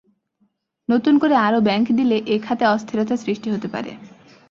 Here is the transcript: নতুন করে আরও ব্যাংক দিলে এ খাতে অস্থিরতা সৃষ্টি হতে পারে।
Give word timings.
নতুন 0.89 1.13
করে 1.17 1.35
আরও 1.37 1.59
ব্যাংক 1.61 1.87
দিলে 1.99 2.17
এ 2.25 2.35
খাতে 2.39 2.63
অস্থিরতা 2.67 3.15
সৃষ্টি 3.17 3.47
হতে 3.51 3.67
পারে। 3.67 3.91